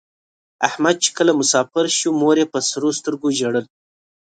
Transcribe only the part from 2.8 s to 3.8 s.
سترگو ژړل.